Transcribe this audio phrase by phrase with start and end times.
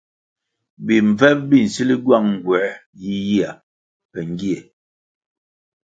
[0.85, 3.51] Bimbvep bi nsil gywang nğuer yiyia
[4.11, 4.57] be ngie.